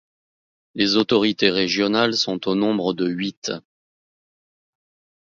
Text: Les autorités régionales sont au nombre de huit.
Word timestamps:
Les 0.73 0.95
autorités 0.95 1.51
régionales 1.51 2.15
sont 2.15 2.47
au 2.47 2.55
nombre 2.55 2.95
de 2.95 3.07
huit. 3.07 3.51